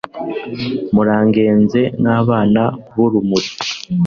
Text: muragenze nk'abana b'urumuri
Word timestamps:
muragenze 0.93 1.81
nk'abana 2.01 2.61
b'urumuri 2.93 3.49